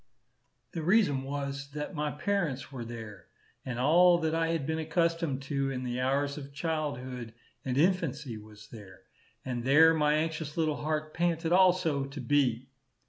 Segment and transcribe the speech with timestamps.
[0.71, 3.27] The reason was, that my parents were there,
[3.63, 8.35] and all that I had been accustomed to in the hours of childhood and infancy
[8.35, 9.03] was there;
[9.45, 12.67] and there my anxious little heart panted also to be.